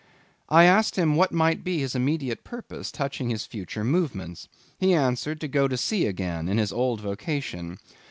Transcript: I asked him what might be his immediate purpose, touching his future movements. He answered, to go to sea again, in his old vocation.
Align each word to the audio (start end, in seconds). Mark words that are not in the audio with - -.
I 0.49 0.63
asked 0.63 0.95
him 0.95 1.15
what 1.15 1.31
might 1.31 1.63
be 1.63 1.77
his 1.77 1.93
immediate 1.93 2.43
purpose, 2.43 2.91
touching 2.91 3.29
his 3.29 3.45
future 3.45 3.83
movements. 3.83 4.47
He 4.79 4.95
answered, 4.95 5.39
to 5.41 5.47
go 5.47 5.67
to 5.67 5.77
sea 5.77 6.07
again, 6.07 6.49
in 6.49 6.57
his 6.57 6.73
old 6.73 7.01
vocation. 7.01 7.77